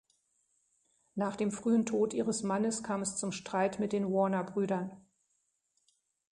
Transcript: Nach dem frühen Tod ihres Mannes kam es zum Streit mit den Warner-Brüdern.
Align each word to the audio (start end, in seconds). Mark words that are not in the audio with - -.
Nach 1.13 1.35
dem 1.35 1.51
frühen 1.51 1.85
Tod 1.85 2.15
ihres 2.15 2.41
Mannes 2.41 2.81
kam 2.81 3.03
es 3.03 3.17
zum 3.17 3.31
Streit 3.31 3.77
mit 3.79 3.93
den 3.93 4.05
Warner-Brüdern. 4.11 4.97